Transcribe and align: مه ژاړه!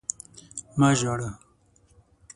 مه 0.79 0.89
ژاړه! 0.99 1.29